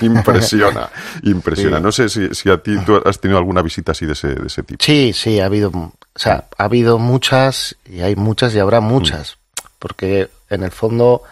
impresiona, 0.00 0.88
impresiona. 1.22 1.76
Sí. 1.76 1.82
No 1.82 1.92
sé 1.92 2.08
si, 2.08 2.34
si 2.34 2.48
a 2.48 2.56
ti 2.62 2.74
tú 2.86 3.02
has 3.04 3.20
tenido 3.20 3.36
alguna 3.36 3.60
visita 3.60 3.92
así 3.92 4.06
de 4.06 4.14
ese, 4.14 4.28
de 4.28 4.46
ese 4.46 4.62
tipo. 4.62 4.82
Sí, 4.82 5.12
sí, 5.12 5.40
ha 5.40 5.44
habido, 5.44 5.68
o 5.68 5.92
sea, 6.16 6.48
ha 6.56 6.64
habido 6.64 6.98
muchas 6.98 7.76
y 7.84 8.00
hay 8.00 8.16
muchas 8.16 8.54
y 8.54 8.60
habrá 8.60 8.80
muchas, 8.80 9.36
porque 9.78 10.30
en 10.48 10.62
el 10.62 10.70
fondo 10.70 11.22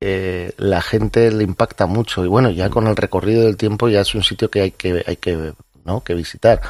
eh, 0.00 0.54
la 0.56 0.82
gente 0.82 1.30
le 1.30 1.44
impacta 1.44 1.86
mucho 1.86 2.24
y 2.24 2.28
bueno, 2.28 2.50
ya 2.50 2.68
con 2.68 2.88
el 2.88 2.96
recorrido 2.96 3.44
del 3.44 3.56
tiempo 3.56 3.88
ya 3.88 4.00
es 4.00 4.12
un 4.16 4.24
sitio 4.24 4.50
que 4.50 4.60
hay 4.60 4.70
que 4.72 5.04
hay 5.06 5.16
que, 5.18 5.52
¿no? 5.84 6.02
que 6.02 6.14
visitar 6.14 6.60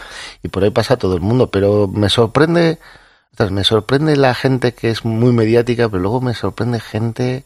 y 0.42 0.48
por 0.48 0.62
ahí 0.62 0.70
pasa 0.70 0.98
todo 0.98 1.14
el 1.14 1.22
mundo, 1.22 1.50
pero 1.50 1.88
me 1.88 2.10
sorprende, 2.10 2.78
ostras, 3.36 3.50
me 3.50 3.64
sorprende 3.64 4.16
la 4.16 4.34
gente 4.34 4.72
que 4.72 4.88
es 4.88 5.04
muy 5.04 5.30
mediática, 5.30 5.90
pero 5.90 6.00
luego 6.00 6.22
me 6.22 6.32
sorprende 6.32 6.80
gente 6.80 7.44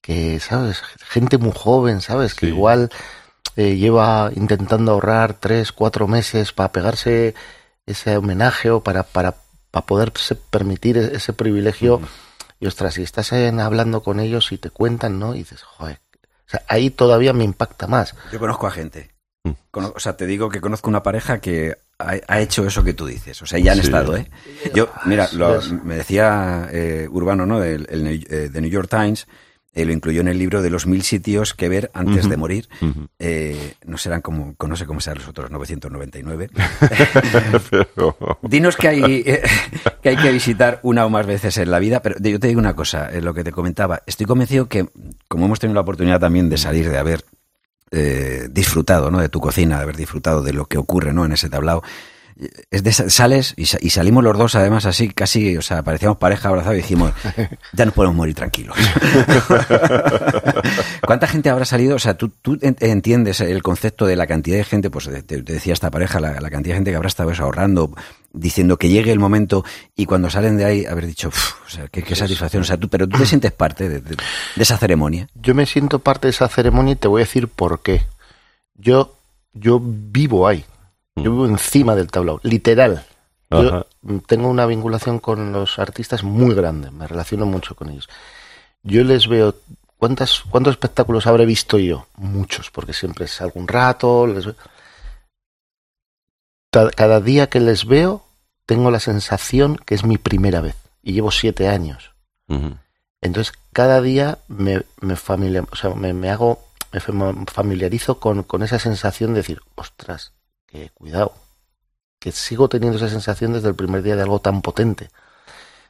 que, 0.00 0.40
¿sabes? 0.40 0.82
Gente 1.00 1.38
muy 1.38 1.52
joven, 1.54 2.00
¿sabes? 2.00 2.34
Que 2.34 2.46
igual 2.46 2.90
eh, 3.54 3.76
lleva 3.76 4.32
intentando 4.34 4.90
ahorrar 4.90 5.34
tres, 5.34 5.70
cuatro 5.70 6.08
meses 6.08 6.52
para 6.52 6.72
pegarse 6.72 7.36
ese 7.86 8.16
homenaje 8.16 8.70
o 8.70 8.82
para, 8.82 9.04
para, 9.04 9.36
para 9.70 9.86
poderse 9.86 10.34
permitir 10.34 10.98
e- 10.98 11.14
ese 11.16 11.32
privilegio. 11.32 12.00
Y 12.58 12.66
ostras, 12.66 12.94
si 12.94 13.04
estás 13.04 13.30
en- 13.30 13.60
hablando 13.60 14.02
con 14.02 14.18
ellos 14.18 14.50
y 14.50 14.58
te 14.58 14.70
cuentan, 14.70 15.20
¿no? 15.20 15.36
Y 15.36 15.38
dices, 15.38 15.62
joder. 15.62 16.00
O 16.46 16.50
sea, 16.50 16.62
ahí 16.66 16.90
todavía 16.90 17.32
me 17.32 17.44
impacta 17.44 17.86
más. 17.86 18.16
Yo 18.32 18.40
conozco 18.40 18.66
a 18.66 18.72
gente. 18.72 19.12
Mm. 19.44 19.50
Cono- 19.70 19.92
o 19.94 20.00
sea, 20.00 20.16
te 20.16 20.26
digo 20.26 20.48
que 20.48 20.60
conozco 20.60 20.90
una 20.90 21.04
pareja 21.04 21.40
que 21.40 21.76
ha, 22.02 22.20
ha 22.28 22.40
hecho 22.40 22.66
eso 22.66 22.82
que 22.84 22.94
tú 22.94 23.06
dices. 23.06 23.40
O 23.42 23.46
sea, 23.46 23.58
ya 23.58 23.72
han 23.72 23.78
Sí. 23.78 23.84
estado, 23.84 24.16
¿eh? 24.16 24.28
Yo, 24.74 24.88
mira, 25.06 25.28
lo- 25.32 25.60
me 25.84 25.96
decía 25.96 26.68
eh, 26.72 27.08
Urbano, 27.10 27.46
¿no? 27.46 27.62
El, 27.62 27.86
el 27.90 28.04
New- 28.04 28.24
eh, 28.28 28.48
de 28.52 28.60
New 28.60 28.70
York 28.70 28.88
Times, 28.90 29.26
eh, 29.74 29.86
lo 29.86 29.92
incluyó 29.92 30.20
en 30.20 30.28
el 30.28 30.38
libro 30.38 30.60
de 30.60 30.68
los 30.68 30.86
mil 30.86 31.02
sitios 31.02 31.54
que 31.54 31.66
ver 31.70 31.90
antes 31.94 32.28
de 32.28 32.36
morir. 32.36 32.68
Eh, 33.18 33.72
no 33.86 33.96
serán 33.96 34.20
como, 34.20 34.54
no 34.62 34.76
sé 34.76 34.84
cómo 34.84 35.00
serán 35.00 35.20
los 35.20 35.28
otros 35.28 35.50
999. 35.50 36.50
Pero- 37.70 38.16
Dinos 38.42 38.76
que 38.76 38.88
hay, 38.88 39.22
eh, 39.26 39.42
que 40.02 40.10
hay 40.10 40.16
que 40.16 40.30
visitar 40.32 40.80
una 40.82 41.06
o 41.06 41.10
más 41.10 41.26
veces 41.26 41.56
en 41.58 41.70
la 41.70 41.78
vida, 41.78 42.00
pero 42.02 42.16
yo 42.20 42.38
te 42.38 42.48
digo 42.48 42.60
una 42.60 42.74
cosa, 42.74 43.10
eh, 43.12 43.20
lo 43.22 43.32
que 43.34 43.44
te 43.44 43.52
comentaba, 43.52 44.02
estoy 44.06 44.26
convencido 44.26 44.68
que, 44.68 44.88
como 45.28 45.46
hemos 45.46 45.58
tenido 45.58 45.74
la 45.76 45.80
oportunidad 45.82 46.20
también 46.20 46.48
de 46.50 46.58
salir, 46.58 46.90
de 46.90 46.98
haber 46.98 47.24
eh, 47.92 48.48
disfrutado 48.50 49.10
¿no? 49.10 49.20
de 49.20 49.28
tu 49.28 49.40
cocina, 49.40 49.76
de 49.76 49.82
haber 49.82 49.96
disfrutado 49.96 50.42
de 50.42 50.52
lo 50.52 50.66
que 50.66 50.78
ocurre 50.78 51.12
¿no? 51.12 51.24
en 51.24 51.32
ese 51.32 51.48
tablao, 51.48 51.82
es 52.70 52.82
de, 52.82 52.92
sales 52.92 53.54
y, 53.56 53.66
sa- 53.66 53.78
y 53.80 53.90
salimos 53.90 54.24
los 54.24 54.36
dos 54.36 54.54
además 54.54 54.86
así 54.86 55.08
casi, 55.10 55.56
o 55.56 55.62
sea, 55.62 55.82
parecíamos 55.82 56.18
pareja 56.18 56.48
abrazada 56.48 56.74
y 56.74 56.78
dijimos, 56.78 57.12
ya 57.72 57.84
nos 57.84 57.94
podemos 57.94 58.16
morir 58.16 58.34
tranquilos. 58.34 58.76
¿Cuánta 61.06 61.26
gente 61.26 61.50
habrá 61.50 61.64
salido? 61.64 61.96
O 61.96 61.98
sea, 61.98 62.14
tú, 62.14 62.28
tú 62.28 62.58
en- 62.62 62.76
entiendes 62.80 63.40
el 63.40 63.62
concepto 63.62 64.06
de 64.06 64.16
la 64.16 64.26
cantidad 64.26 64.56
de 64.56 64.64
gente, 64.64 64.90
pues 64.90 65.08
te, 65.08 65.22
te 65.22 65.42
decía 65.42 65.72
esta 65.72 65.90
pareja, 65.90 66.20
la, 66.20 66.40
la 66.40 66.50
cantidad 66.50 66.74
de 66.74 66.78
gente 66.78 66.90
que 66.90 66.96
habrá 66.96 67.08
estado 67.08 67.30
eso, 67.30 67.44
ahorrando, 67.44 67.92
diciendo 68.32 68.76
que 68.78 68.88
llegue 68.88 69.12
el 69.12 69.18
momento 69.18 69.64
y 69.96 70.06
cuando 70.06 70.30
salen 70.30 70.56
de 70.56 70.64
ahí 70.64 70.86
haber 70.86 71.06
dicho, 71.06 71.28
"Uf, 71.28 71.54
o 71.66 71.68
sea, 71.68 71.88
qué, 71.88 72.02
qué 72.02 72.14
satisfacción. 72.16 72.62
O 72.62 72.64
sea, 72.64 72.76
tú, 72.76 72.88
pero 72.88 73.08
tú 73.08 73.18
te 73.18 73.26
sientes 73.26 73.52
parte 73.52 73.88
de, 73.88 74.00
de- 74.00 74.16
de 74.16 74.62
esa 74.62 74.78
ceremonia. 74.78 75.28
Yo 75.34 75.54
me 75.54 75.66
siento 75.66 75.98
parte 75.98 76.28
de 76.28 76.30
esa 76.30 76.48
ceremonia 76.48 76.92
y 76.92 76.96
te 76.96 77.08
voy 77.08 77.22
a 77.22 77.24
decir 77.24 77.48
por 77.48 77.82
qué. 77.82 78.02
Yo, 78.74 79.16
yo 79.52 79.80
vivo 79.82 80.46
ahí. 80.48 80.64
Yo 81.16 81.30
vivo 81.32 81.46
encima 81.46 81.94
del 81.94 82.10
tablao, 82.10 82.40
literal. 82.42 83.04
Yo 83.50 83.86
mm, 84.02 84.18
tengo 84.26 84.48
una 84.48 84.64
vinculación 84.66 85.18
con 85.18 85.52
los 85.52 85.78
artistas 85.78 86.22
muy 86.24 86.54
grande, 86.54 86.90
me 86.90 87.06
relaciono 87.06 87.44
mucho 87.46 87.74
con 87.74 87.90
ellos. 87.90 88.08
Yo 88.82 89.04
les 89.04 89.28
veo, 89.28 89.54
¿cuántas, 89.98 90.40
¿cuántos 90.50 90.72
espectáculos 90.72 91.26
habré 91.26 91.44
visto 91.46 91.78
yo? 91.78 92.06
Muchos, 92.16 92.70
porque 92.70 92.92
siempre 92.94 93.26
es 93.26 93.40
algún 93.40 93.68
rato. 93.68 94.26
Les 94.26 94.46
veo. 94.46 94.56
Cada 96.96 97.20
día 97.20 97.48
que 97.50 97.60
les 97.60 97.84
veo, 97.86 98.24
tengo 98.64 98.90
la 98.90 99.00
sensación 99.00 99.76
que 99.76 99.94
es 99.94 100.04
mi 100.04 100.16
primera 100.18 100.60
vez. 100.62 100.76
Y 101.02 101.12
llevo 101.12 101.30
siete 101.30 101.68
años. 101.68 102.12
Entonces, 103.20 103.52
cada 103.72 104.00
día 104.00 104.38
me, 104.48 104.82
me, 105.00 105.16
familia- 105.16 105.66
o 105.70 105.76
sea, 105.76 105.90
me, 105.90 106.12
me 106.14 106.30
hago, 106.30 106.60
me 106.92 107.00
fam- 107.00 107.48
familiarizo 107.50 108.18
con, 108.18 108.42
con 108.44 108.62
esa 108.62 108.78
sensación 108.78 109.32
de 109.34 109.40
decir, 109.40 109.60
ostras, 109.74 110.32
cuidado, 110.94 111.34
que 112.18 112.32
sigo 112.32 112.68
teniendo 112.68 112.98
esa 112.98 113.08
sensación 113.08 113.52
desde 113.52 113.68
el 113.68 113.74
primer 113.74 114.02
día 114.02 114.16
de 114.16 114.22
algo 114.22 114.40
tan 114.40 114.62
potente. 114.62 115.10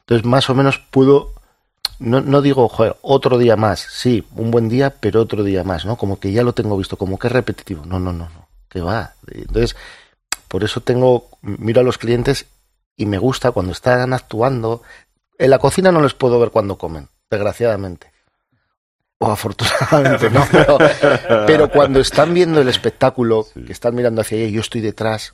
Entonces, 0.01 0.25
más 0.25 0.49
o 0.49 0.55
menos 0.55 0.79
puedo, 0.79 1.33
no, 1.99 2.21
no 2.21 2.41
digo, 2.41 2.67
joder, 2.69 2.97
otro 3.01 3.37
día 3.37 3.55
más, 3.55 3.79
sí, 3.79 4.27
un 4.35 4.51
buen 4.51 4.69
día, 4.69 4.95
pero 4.99 5.21
otro 5.21 5.43
día 5.43 5.63
más, 5.63 5.85
¿no? 5.85 5.97
Como 5.97 6.19
que 6.19 6.31
ya 6.31 6.43
lo 6.43 6.53
tengo 6.53 6.77
visto, 6.77 6.97
como 6.97 7.17
que 7.17 7.27
es 7.27 7.33
repetitivo. 7.33 7.85
No, 7.85 7.99
no, 7.99 8.13
no, 8.13 8.29
no, 8.29 8.47
que 8.69 8.81
va. 8.81 9.13
Entonces, 9.27 9.75
por 10.47 10.63
eso 10.63 10.81
tengo, 10.81 11.29
miro 11.41 11.81
a 11.81 11.83
los 11.83 11.97
clientes 11.97 12.47
y 12.95 13.05
me 13.05 13.17
gusta 13.17 13.51
cuando 13.51 13.71
están 13.71 14.13
actuando. 14.13 14.81
En 15.37 15.49
la 15.49 15.59
cocina 15.59 15.91
no 15.91 16.01
les 16.01 16.13
puedo 16.13 16.39
ver 16.39 16.51
cuando 16.51 16.77
comen, 16.77 17.09
desgraciadamente. 17.29 18.12
O 19.23 19.31
afortunadamente, 19.31 20.29
¿no? 20.29 20.45
Pero, 20.51 20.77
pero 21.47 21.69
cuando 21.69 22.01
están 22.01 22.33
viendo 22.33 22.59
el 22.59 22.67
espectáculo, 22.67 23.47
que 23.53 23.71
están 23.71 23.95
mirando 23.95 24.19
hacia 24.19 24.37
allá 24.37 24.47
y 24.47 24.51
yo 24.51 24.59
estoy 24.59 24.81
detrás, 24.81 25.33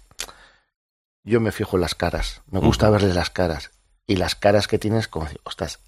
yo 1.23 1.39
me 1.39 1.51
fijo 1.51 1.75
en 1.75 1.81
las 1.81 1.95
caras. 1.95 2.43
Me 2.51 2.59
gusta 2.59 2.91
verles 2.91 3.15
las 3.15 3.31
caras. 3.31 3.71
Y 4.05 4.17
las 4.17 4.35
caras 4.35 4.67
que 4.67 4.77
tienes, 4.77 5.07
como, 5.07 5.27
ostras, 5.43 5.79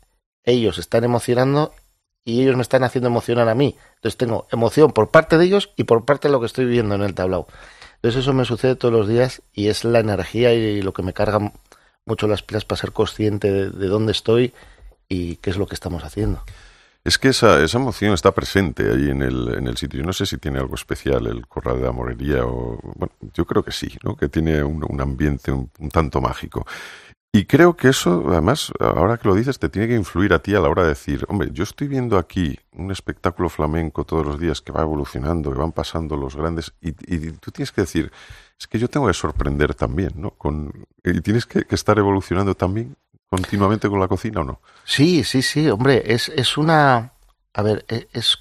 ellos 0.44 0.80
están 0.80 1.04
emocionando 1.04 1.76
y 2.26 2.42
ellos 2.42 2.56
me 2.56 2.64
están 2.64 2.84
haciendo 2.84 3.08
emocionar 3.08 3.48
a 3.50 3.54
mí. 3.54 3.78
Entonces 3.98 4.18
tengo 4.18 4.48
emoción 4.52 4.94
por 4.94 5.12
parte 5.12 5.38
de 5.38 5.46
ellos 5.46 5.70
y 5.76 5.84
por 5.84 6.04
parte 6.04 6.28
de 6.28 6.32
lo 6.32 6.40
que 6.40 6.48
estoy 6.48 6.66
viendo 6.66 6.96
en 6.96 7.04
el 7.04 7.14
tablao. 7.14 7.46
Entonces 7.98 8.22
eso 8.22 8.34
me 8.34 8.46
sucede 8.46 8.76
todos 8.76 8.96
los 8.96 9.08
días 9.08 9.44
y 9.54 9.68
es 9.68 9.84
la 9.84 10.00
energía 10.00 10.56
y 10.56 10.82
lo 10.82 10.92
que 10.94 11.04
me 11.04 11.14
carga 11.14 11.54
mucho 12.08 12.28
las 12.28 12.42
pilas 12.42 12.66
para 12.66 12.82
ser 12.82 12.94
consciente 12.94 13.52
de, 13.52 13.70
de 13.70 13.88
dónde 13.88 14.12
estoy 14.12 14.56
y 15.08 15.36
qué 15.36 15.52
es 15.52 15.58
lo 15.58 15.68
que 15.68 15.76
estamos 15.76 16.04
haciendo. 16.04 16.44
Es 17.04 17.18
que 17.18 17.30
esa, 17.30 17.64
esa 17.64 17.80
emoción 17.80 18.14
está 18.14 18.32
presente 18.32 18.92
ahí 18.92 19.10
en 19.10 19.24
el, 19.24 19.56
en 19.56 19.68
el 19.68 19.76
sitio. 19.76 20.00
Yo 20.00 20.06
no 20.06 20.14
sé 20.14 20.28
si 20.28 20.38
tiene 20.38 20.60
algo 20.60 20.76
especial 20.76 21.26
el 21.26 21.48
Corral 21.48 21.78
de 21.78 21.86
la 21.86 21.92
Morería 21.92 22.46
o... 22.46 22.80
Bueno, 22.96 23.14
yo 23.34 23.46
creo 23.46 23.64
que 23.64 23.72
sí, 23.72 23.98
¿no? 24.04 24.16
Que 24.16 24.30
tiene 24.30 24.64
un, 24.64 24.86
un 24.88 25.02
ambiente 25.02 25.52
un, 25.52 25.70
tanto 25.92 26.22
mágico. 26.22 26.66
Y 27.34 27.46
creo 27.46 27.76
que 27.76 27.88
eso, 27.88 28.26
además, 28.28 28.72
ahora 28.80 29.18
que 29.18 29.28
lo 29.28 29.34
dices, 29.34 29.58
te 29.58 29.70
tiene 29.70 29.88
que 29.88 29.96
influir 29.96 30.34
a 30.34 30.40
ti 30.40 30.54
a 30.54 30.60
la 30.60 30.70
hora 30.70 30.84
de 30.84 30.90
decir, 30.90 31.26
hombre, 31.28 31.50
yo 31.54 31.64
estoy 31.64 31.88
viendo 31.88 32.18
aquí 32.18 32.60
un 32.74 32.92
espectáculo 32.92 33.50
flamenco 33.50 34.04
todos 34.04 34.26
los 34.26 34.40
días 34.40 34.62
que 34.62 34.74
va 34.74 34.82
evolucionando, 34.82 35.52
que 35.52 35.58
van 35.58 35.72
pasando 35.72 36.18
los 36.18 36.36
grandes, 36.36 36.74
y, 36.82 36.92
tú 36.92 37.52
tienes 37.52 37.72
que 37.72 37.82
decir, 37.82 38.12
es 38.60 38.68
que 38.68 38.78
yo 38.80 38.90
tengo 38.90 39.08
que 39.08 39.14
sorprender 39.14 39.74
también, 39.74 40.12
¿no? 40.18 40.32
Con, 40.32 40.86
y 41.06 41.22
tienes 41.22 41.46
que 41.46 41.66
estar 41.70 41.98
evolucionando 41.98 42.54
también 42.54 42.98
continuamente 43.32 43.88
con 43.88 44.00
la 44.00 44.10
cocina 44.10 44.42
o 44.42 44.44
no? 44.44 44.62
Sí, 44.84 45.24
sí, 45.24 45.42
sí, 45.42 45.70
hombre, 45.70 46.04
es, 46.06 46.28
es 46.30 46.58
una... 46.58 47.14
A 47.54 47.62
ver, 47.62 47.86
e, 47.88 48.10
es... 48.12 48.38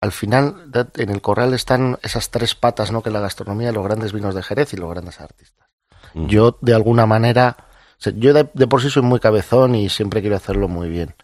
Al 0.00 0.12
final, 0.12 0.70
en 0.96 1.10
el 1.10 1.20
corral 1.20 1.52
están 1.52 1.98
esas 2.02 2.30
tres 2.30 2.54
patas, 2.54 2.92
¿no? 2.92 3.02
Que 3.02 3.10
la 3.10 3.20
gastronomía, 3.20 3.72
los 3.72 3.84
grandes 3.84 4.12
vinos 4.12 4.34
de 4.34 4.42
Jerez 4.42 4.72
y 4.72 4.76
los 4.76 4.88
grandes 4.88 5.20
artistas. 5.20 5.68
Mm. 6.14 6.26
Yo, 6.26 6.56
de 6.60 6.74
alguna 6.74 7.04
manera... 7.04 7.56
O 7.98 8.02
sea, 8.02 8.12
yo 8.16 8.32
de, 8.32 8.48
de, 8.54 8.66
por 8.66 8.80
sí 8.80 8.88
soy 8.88 9.02
muy 9.02 9.20
cabezón 9.20 9.74
y 9.74 9.90
siempre 9.90 10.20
quiero 10.20 10.36
hacerlo 10.36 10.68
muy 10.68 10.88
bien. 10.88 11.14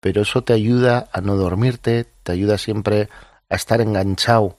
Pero 0.00 0.22
eso 0.22 0.44
te 0.44 0.52
ayuda 0.52 1.08
a 1.12 1.20
no 1.20 1.34
dormirte, 1.34 2.06
te 2.22 2.30
ayuda 2.30 2.58
siempre 2.58 3.08
a 3.48 3.56
estar 3.56 3.80
enganchado 3.80 4.58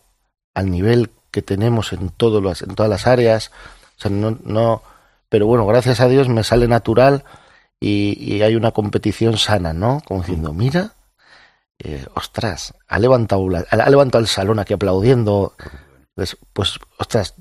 al 0.54 0.72
nivel 0.72 1.12
que 1.32 1.44
tenemos 1.44 1.94
en, 1.94 2.10
todos 2.10 2.42
los, 2.42 2.64
en 2.64 2.76
todas 2.76 2.90
las 2.90 3.08
áreas. 3.08 3.52
O 3.98 4.02
sea, 4.02 4.12
no, 4.12 4.38
no, 4.44 4.82
pero 5.30 5.48
bueno, 5.48 5.66
gracias 5.66 6.00
a 6.00 6.08
Dios 6.08 6.30
me 6.30 6.44
sale 6.44 6.68
natural 6.68 7.24
y, 7.80 8.18
y 8.20 8.42
hay 8.42 8.56
una 8.56 8.72
competición 8.72 9.38
sana, 9.38 9.74
¿no? 9.74 10.02
Como 10.06 10.22
diciendo, 10.22 10.54
mira, 10.54 10.94
eh, 11.80 12.06
ostras, 12.16 12.74
ha 12.88 13.00
levantado, 13.00 13.48
la, 13.50 13.66
ha 13.70 13.90
levantado 13.90 14.22
el 14.22 14.28
salón 14.28 14.60
aquí 14.60 14.74
aplaudiendo. 14.74 15.54
Pues, 16.16 16.38
pues, 16.54 16.80
ostras, 16.98 17.36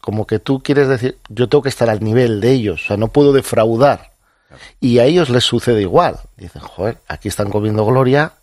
como 0.00 0.26
que 0.26 0.38
tú 0.38 0.62
quieres 0.62 0.88
decir, 0.88 1.18
yo 1.28 1.48
tengo 1.48 1.62
que 1.62 1.68
estar 1.68 1.90
al 1.90 2.02
nivel 2.02 2.40
de 2.40 2.52
ellos, 2.52 2.84
o 2.84 2.86
sea, 2.88 2.96
no 2.96 3.08
puedo 3.08 3.32
defraudar. 3.32 4.12
Y 4.80 4.98
a 4.98 5.04
ellos 5.04 5.30
les 5.30 5.44
sucede 5.44 5.80
igual. 5.80 6.20
Dicen, 6.36 6.62
joder, 6.62 6.98
aquí 7.08 7.28
están 7.28 7.50
comiendo 7.50 7.84
gloria, 7.86 8.34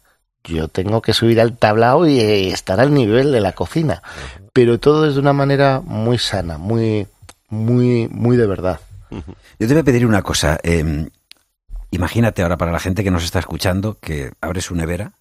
yo 0.43 0.67
tengo 0.67 1.01
que 1.01 1.13
subir 1.13 1.39
al 1.39 1.57
tablao 1.57 2.07
y 2.07 2.19
estar 2.49 2.79
al 2.79 2.93
nivel 2.93 3.31
de 3.31 3.41
la 3.41 3.53
cocina. 3.53 4.01
Pero 4.53 4.79
todo 4.79 5.07
es 5.07 5.13
de 5.13 5.19
una 5.21 5.33
manera 5.33 5.81
muy 5.83 6.17
sana, 6.17 6.57
muy, 6.57 7.07
muy, 7.49 8.07
muy 8.09 8.37
de 8.37 8.47
verdad. 8.47 8.79
Yo 9.09 9.67
te 9.67 9.73
voy 9.73 9.79
a 9.79 9.83
pedir 9.83 10.05
una 10.05 10.21
cosa. 10.21 10.59
Eh, 10.63 11.09
imagínate 11.91 12.41
ahora 12.41 12.57
para 12.57 12.71
la 12.71 12.79
gente 12.79 13.03
que 13.03 13.11
nos 13.11 13.23
está 13.23 13.39
escuchando 13.39 13.97
que 13.99 14.31
abre 14.41 14.61
su 14.61 14.75
nevera 14.75 15.13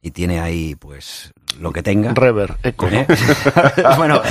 y 0.00 0.12
tiene 0.12 0.40
ahí, 0.40 0.74
pues, 0.76 1.32
lo 1.58 1.72
que 1.72 1.82
tenga. 1.82 2.14
Rever, 2.14 2.54
eco. 2.62 2.86
¿Eh? 2.88 3.06
bueno, 3.96 4.22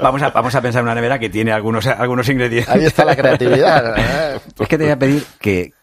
vamos 0.00 0.22
a, 0.22 0.30
vamos 0.30 0.54
a 0.54 0.62
pensar 0.62 0.80
en 0.80 0.86
una 0.86 0.94
nevera 0.94 1.18
que 1.18 1.28
tiene 1.28 1.52
algunos, 1.52 1.86
algunos 1.86 2.28
ingredientes. 2.28 2.74
Ahí 2.74 2.84
está 2.84 3.04
la 3.04 3.16
creatividad. 3.16 3.96
es 4.58 4.68
que 4.68 4.78
te 4.78 4.84
voy 4.84 4.92
a 4.92 4.98
pedir 4.98 5.24
que, 5.38 5.74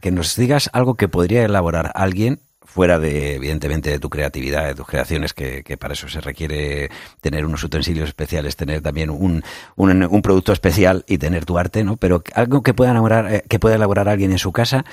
que 0.00 0.10
nos 0.10 0.34
digas 0.36 0.70
algo 0.72 0.94
que 0.94 1.08
podría 1.08 1.44
elaborar 1.44 1.92
alguien 1.94 2.40
fuera 2.70 2.98
de, 2.98 3.34
evidentemente, 3.34 3.90
de 3.90 3.98
tu 3.98 4.08
creatividad, 4.08 4.66
de 4.66 4.74
tus 4.74 4.86
creaciones, 4.86 5.34
que, 5.34 5.64
que, 5.64 5.76
para 5.76 5.94
eso 5.94 6.08
se 6.08 6.20
requiere 6.20 6.88
tener 7.20 7.44
unos 7.44 7.64
utensilios 7.64 8.08
especiales, 8.08 8.56
tener 8.56 8.80
también 8.80 9.10
un, 9.10 9.42
un, 9.76 10.04
un 10.04 10.22
producto 10.22 10.52
especial 10.52 11.04
y 11.08 11.18
tener 11.18 11.44
tu 11.44 11.58
arte, 11.58 11.82
¿no? 11.82 11.96
Pero 11.96 12.22
algo 12.34 12.62
que 12.62 12.72
pueda 12.72 12.92
elaborar, 12.92 13.32
eh, 13.32 13.44
que 13.48 13.58
pueda 13.58 13.74
elaborar 13.74 14.08
alguien 14.08 14.30
en 14.30 14.38
su 14.38 14.52
casa 14.52 14.84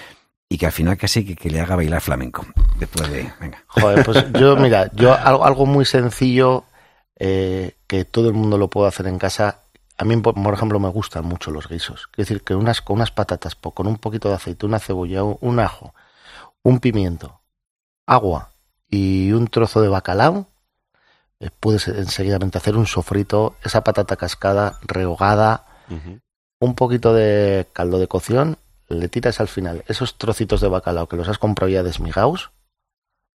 y 0.49 0.57
que 0.57 0.65
al 0.65 0.71
final 0.71 0.97
casi 0.97 1.23
que, 1.23 1.35
que 1.35 1.49
le 1.49 1.61
haga 1.61 1.75
bailar 1.75 2.01
flamenco. 2.01 2.45
Después 2.79 3.09
de, 3.11 3.31
venga. 3.39 3.63
Joder, 3.67 4.03
pues 4.03 4.25
yo, 4.39 4.55
mira, 4.57 4.89
yo 4.93 5.13
algo, 5.13 5.45
algo 5.45 5.65
muy 5.65 5.85
sencillo 5.85 6.65
eh, 7.19 7.75
que 7.87 8.05
todo 8.05 8.27
el 8.27 8.33
mundo 8.33 8.57
lo 8.57 8.69
puede 8.69 8.87
hacer 8.87 9.07
en 9.07 9.19
casa. 9.19 9.61
A 9.97 10.05
mí, 10.05 10.17
por, 10.17 10.33
por 10.33 10.53
ejemplo, 10.53 10.79
me 10.79 10.89
gustan 10.89 11.25
mucho 11.25 11.51
los 11.51 11.67
guisos. 11.67 12.09
Es 12.13 12.27
decir, 12.27 12.43
que 12.43 12.55
unas, 12.55 12.81
con 12.81 12.95
unas 12.95 13.11
patatas, 13.11 13.55
con 13.55 13.87
un 13.87 13.97
poquito 13.97 14.29
de 14.29 14.35
aceite, 14.35 14.65
una 14.65 14.79
cebolla, 14.79 15.23
un 15.23 15.59
ajo, 15.59 15.93
un 16.63 16.79
pimiento, 16.79 17.36
agua 18.07 18.49
y 18.89 19.31
un 19.33 19.47
trozo 19.47 19.81
de 19.81 19.89
bacalao, 19.89 20.47
eh, 21.39 21.49
puedes 21.59 21.87
enseguidamente 21.87 22.57
hacer 22.57 22.75
un 22.75 22.87
sofrito, 22.87 23.55
esa 23.63 23.83
patata 23.83 24.15
cascada, 24.15 24.79
rehogada, 24.81 25.65
uh 25.89 25.93
-huh. 25.93 26.21
un 26.59 26.73
poquito 26.73 27.13
de 27.13 27.67
caldo 27.73 27.99
de 27.99 28.07
cocción, 28.07 28.57
le 28.89 29.09
tiras 29.09 29.39
al 29.39 29.49
final 29.49 29.83
esos 29.87 30.17
trocitos 30.17 30.61
de 30.61 30.69
bacalao 30.69 31.07
que 31.07 31.17
los 31.17 31.27
has 31.27 31.37
comprado 31.37 31.69
ya 31.69 31.83
desmigados, 31.83 32.51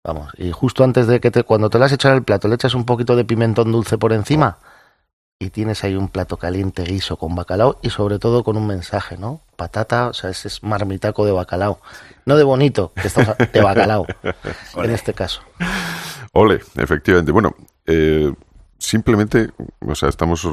vamos, 0.04 0.32
y 0.38 0.52
justo 0.52 0.84
antes 0.84 1.06
de 1.06 1.20
que 1.20 1.30
te, 1.30 1.42
cuando 1.42 1.68
te 1.68 1.78
lo 1.78 1.84
has 1.84 1.92
echado 1.92 2.14
el 2.14 2.22
plato, 2.22 2.48
le 2.48 2.54
echas 2.54 2.74
un 2.74 2.84
poquito 2.86 3.16
de 3.16 3.24
pimentón 3.24 3.72
dulce 3.72 3.98
por 3.98 4.12
encima 4.12 4.58
y 5.38 5.50
tienes 5.50 5.82
ahí 5.84 5.96
un 5.96 6.08
plato 6.08 6.36
caliente 6.36 6.84
guiso 6.84 7.16
con 7.16 7.34
bacalao 7.34 7.78
y 7.82 7.90
sobre 7.90 8.18
todo 8.18 8.44
con 8.44 8.56
un 8.56 8.66
mensaje, 8.66 9.16
¿no? 9.18 9.40
Patata, 9.60 10.08
o 10.08 10.14
sea, 10.14 10.30
ese 10.30 10.48
es 10.48 10.62
marmitaco 10.62 11.26
de 11.26 11.32
bacalao. 11.32 11.82
No 12.24 12.34
de 12.38 12.44
bonito, 12.44 12.92
que 12.94 13.08
estamos 13.08 13.36
de 13.36 13.60
bacalao, 13.60 14.06
en 14.82 14.90
este 14.90 15.12
caso. 15.12 15.42
Ole, 16.32 16.62
efectivamente. 16.76 17.30
Bueno, 17.30 17.54
eh, 17.84 18.32
simplemente, 18.78 19.50
o 19.86 19.94
sea, 19.94 20.08
estamos 20.08 20.48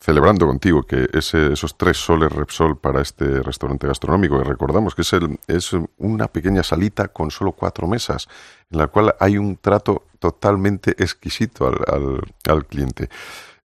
celebrando 0.00 0.44
contigo 0.44 0.82
que 0.82 1.08
ese, 1.12 1.52
esos 1.52 1.78
tres 1.78 1.98
soles 1.98 2.32
Repsol 2.32 2.76
para 2.76 3.00
este 3.00 3.44
restaurante 3.44 3.86
gastronómico, 3.86 4.38
que 4.38 4.44
recordamos 4.44 4.96
que 4.96 5.02
es, 5.02 5.12
el, 5.12 5.38
es 5.46 5.70
una 5.98 6.26
pequeña 6.26 6.64
salita 6.64 7.06
con 7.06 7.30
solo 7.30 7.52
cuatro 7.52 7.86
mesas, 7.86 8.26
en 8.72 8.78
la 8.78 8.88
cual 8.88 9.14
hay 9.20 9.38
un 9.38 9.56
trato 9.56 10.06
totalmente 10.18 11.00
exquisito 11.00 11.68
al, 11.68 11.76
al, 11.86 12.20
al 12.48 12.66
cliente. 12.66 13.08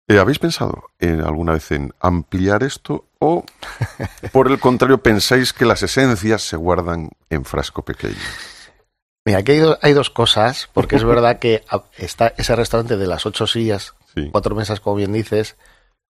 Eh, 0.08 0.20
¿Habéis 0.20 0.40
pensado 0.40 0.90
en, 1.00 1.22
alguna 1.22 1.54
vez 1.54 1.72
en 1.72 1.94
ampliar 2.00 2.64
esto 2.64 3.06
o, 3.20 3.46
por 4.32 4.50
el 4.50 4.60
contrario, 4.60 4.98
pensáis 5.02 5.54
que 5.54 5.66
las 5.66 5.84
esencias 5.84 6.42
se 6.42 6.58
guardan 6.58 7.10
en 7.30 7.46
frasco 7.46 7.84
pequeño? 7.84 8.16
Mira, 9.26 9.40
aquí 9.40 9.54
hay, 9.54 9.60
do, 9.60 9.78
hay 9.82 9.94
dos 9.94 10.10
cosas, 10.10 10.70
porque 10.74 10.96
es 10.96 11.04
verdad 11.06 11.40
que 11.40 11.64
está 11.98 12.34
ese 12.38 12.56
restaurante 12.56 12.98
de 12.98 13.08
las 13.08 13.26
ocho 13.26 13.48
sillas, 13.48 13.94
sí. 14.16 14.30
cuatro 14.32 14.56
mesas, 14.56 14.80
como 14.80 14.98
bien 14.98 15.14
dices, 15.14 15.56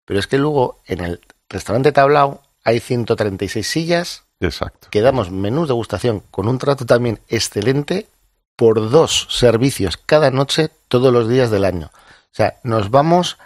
pero 0.06 0.20
es 0.20 0.28
que 0.28 0.38
luego 0.38 0.80
en 0.86 1.02
el 1.02 1.22
restaurante 1.50 1.92
Tablao 1.92 2.42
hay 2.64 2.80
136 2.80 3.66
sillas, 3.68 4.24
Exacto. 4.40 4.90
que 4.92 5.02
damos 5.02 5.32
menús 5.32 5.68
de 5.68 5.74
gustación 5.74 6.22
con 6.32 6.48
un 6.48 6.60
trato 6.60 6.86
también 6.86 7.20
excelente 7.30 8.08
por 8.56 8.90
dos 8.90 9.28
servicios 9.30 9.98
cada 9.98 10.30
noche 10.32 10.70
todos 10.88 11.14
los 11.14 11.30
días 11.30 11.50
del 11.50 11.64
año. 11.64 11.92
O 11.94 12.36
sea, 12.38 12.58
nos 12.64 12.92
vamos 12.92 13.38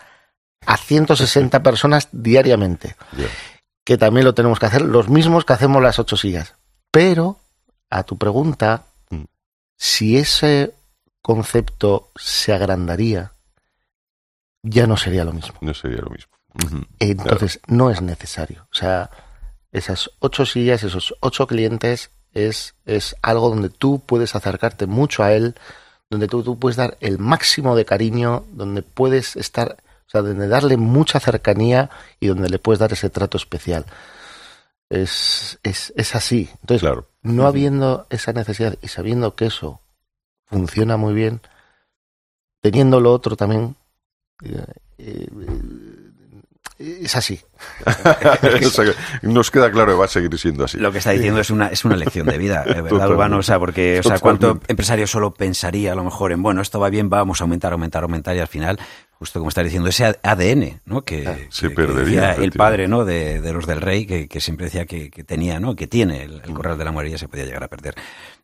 a 0.65 0.77
160 0.77 1.63
personas 1.63 2.09
diariamente. 2.11 2.95
Yeah. 3.15 3.27
Que 3.83 3.97
también 3.97 4.25
lo 4.25 4.33
tenemos 4.33 4.59
que 4.59 4.67
hacer, 4.67 4.81
los 4.81 5.09
mismos 5.09 5.45
que 5.45 5.53
hacemos 5.53 5.81
las 5.81 5.99
ocho 5.99 6.17
sillas. 6.17 6.55
Pero, 6.91 7.37
a 7.89 8.03
tu 8.03 8.17
pregunta, 8.17 8.83
mm. 9.09 9.23
si 9.77 10.17
ese 10.17 10.73
concepto 11.21 12.11
se 12.15 12.53
agrandaría, 12.53 13.31
ya 14.63 14.87
no 14.87 14.97
sería 14.97 15.25
lo 15.25 15.33
mismo. 15.33 15.55
No 15.61 15.73
sería 15.73 16.01
lo 16.01 16.09
mismo. 16.09 16.31
Uh 16.53 16.67
-huh. 16.67 16.87
Entonces, 16.99 17.59
claro. 17.63 17.77
no 17.77 17.89
es 17.89 18.01
necesario. 18.01 18.67
O 18.71 18.75
sea, 18.75 19.09
esas 19.71 20.11
ocho 20.19 20.45
sillas, 20.45 20.83
esos 20.83 21.15
ocho 21.21 21.47
clientes, 21.47 22.11
es, 22.33 22.75
es 22.85 23.15
algo 23.21 23.49
donde 23.49 23.69
tú 23.69 24.01
puedes 24.05 24.35
acercarte 24.35 24.85
mucho 24.85 25.23
a 25.23 25.33
él, 25.33 25.55
donde 26.09 26.27
tú, 26.27 26.43
tú 26.43 26.59
puedes 26.59 26.75
dar 26.75 26.97
el 26.99 27.19
máximo 27.19 27.75
de 27.75 27.85
cariño, 27.85 28.45
donde 28.51 28.81
puedes 28.81 29.35
estar 29.35 29.77
sea, 30.11 30.21
donde 30.21 30.47
darle 30.47 30.77
mucha 30.77 31.19
cercanía 31.19 31.89
y 32.19 32.27
donde 32.27 32.49
le 32.49 32.59
puedes 32.59 32.79
dar 32.79 32.91
ese 32.93 33.09
trato 33.09 33.37
especial. 33.37 33.85
es, 34.89 35.57
es, 35.63 35.93
es 35.95 36.15
así. 36.15 36.49
Entonces, 36.61 36.81
Claro. 36.81 37.07
no 37.21 37.47
habiendo 37.47 38.07
esa 38.09 38.33
necesidad 38.33 38.75
y 38.81 38.87
sabiendo 38.89 39.35
que 39.35 39.45
eso 39.45 39.79
funciona 40.45 40.97
muy 40.97 41.13
bien, 41.13 41.39
teniendo 42.61 42.99
lo 42.99 43.13
otro 43.13 43.37
también, 43.37 43.75
eh, 44.43 44.65
eh, 44.97 45.27
es 46.77 47.15
así. 47.15 47.39
O 49.23 49.27
nos 49.27 49.51
queda 49.51 49.71
claro 49.71 49.93
que 49.93 49.97
va 49.99 50.05
a 50.05 50.09
seguir 50.09 50.37
siendo 50.37 50.65
así. 50.65 50.77
Lo 50.77 50.91
que 50.91 50.97
está 50.97 51.11
diciendo 51.11 51.39
es 51.39 51.49
una, 51.51 51.67
es 51.67 51.85
una 51.85 51.95
lección 51.95 52.25
de 52.27 52.37
vida, 52.37 52.63
¿verdad, 52.65 52.83
Totalmente. 52.89 53.13
Urbano? 53.13 53.37
O 53.37 53.43
sea, 53.43 53.59
porque, 53.59 53.99
o 53.99 54.03
sea, 54.03 54.19
¿cuánto 54.19 54.59
empresario 54.67 55.05
solo 55.07 55.33
pensaría 55.33 55.93
a 55.93 55.95
lo 55.95 56.03
mejor 56.03 56.31
en, 56.31 56.41
bueno, 56.41 56.61
esto 56.61 56.79
va 56.79 56.89
bien, 56.89 57.09
vamos 57.09 57.39
a 57.39 57.43
aumentar, 57.43 57.71
aumentar, 57.73 58.03
aumentar, 58.03 58.35
y 58.35 58.39
al 58.39 58.47
final, 58.47 58.79
justo 59.21 59.37
como 59.39 59.49
está 59.49 59.61
diciendo, 59.61 59.87
ese 59.87 60.17
ADN, 60.23 60.81
¿no? 60.85 61.03
Que, 61.03 61.27
Ah, 61.27 61.35
se 61.51 61.61
que- 61.61 61.69
que 61.69 61.75
perdería, 61.75 62.29
decía 62.29 62.43
el 62.43 62.51
padre, 62.53 62.87
¿no? 62.87 63.05
De, 63.05 63.39
de 63.39 63.53
los 63.53 63.67
del 63.67 63.79
rey, 63.79 64.07
que, 64.07 64.27
que 64.27 64.41
siempre 64.41 64.65
decía 64.65 64.87
que, 64.87 65.11
que 65.11 65.23
tenía, 65.23 65.59
¿no? 65.59 65.75
Que 65.75 65.85
tiene 65.85 66.23
el, 66.23 66.41
el 66.43 66.53
corral 66.55 66.75
de 66.79 66.85
la 66.85 66.91
morería, 66.91 67.19
se 67.19 67.27
podía 67.27 67.45
llegar 67.45 67.63
a 67.63 67.67
perder. 67.67 67.93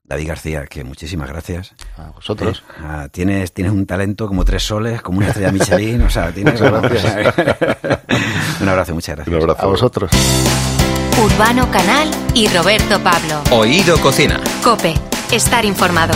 David 0.03 0.27
García, 0.27 0.67
que 0.67 0.83
muchísimas 0.83 1.29
gracias. 1.29 1.73
A 1.97 2.11
vosotros. 2.11 2.63
Eh, 2.69 2.81
ah, 2.83 3.07
tienes, 3.11 3.53
tienes 3.53 3.73
un 3.73 3.87
talento 3.87 4.27
como 4.27 4.45
tres 4.45 4.61
soles, 4.61 5.01
como 5.01 5.17
una 5.17 5.29
estrella 5.29 5.51
Michelin, 5.51 6.03
o 6.03 6.09
sea, 6.11 6.31
tienes... 6.31 6.61
Muchas 6.61 7.03
un 8.61 8.69
abrazo, 8.69 8.93
muchas 8.93 9.15
gracias. 9.15 9.35
Un 9.35 9.41
abrazo. 9.41 9.61
A 9.63 9.65
vosotros. 9.65 10.11
Urbano 11.23 11.71
Canal 11.71 12.07
y 12.35 12.47
Roberto 12.49 13.01
Pablo. 13.01 13.41
Oído 13.49 13.97
Cocina. 13.99 14.39
Cope, 14.63 14.93
estar 15.31 15.65
informado. 15.65 16.13